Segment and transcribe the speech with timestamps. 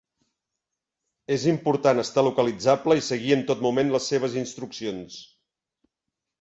[1.35, 5.23] És important estar localitzable i seguir en tot moment les seves instruccions.